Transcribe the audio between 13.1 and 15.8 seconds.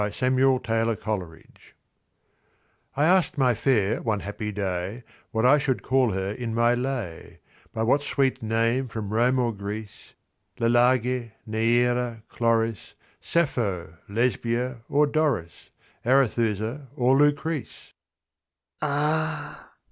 Sappho, Lesbia, or Doris,